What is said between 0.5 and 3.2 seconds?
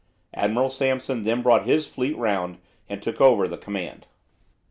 Sampson then brought his fleet round, and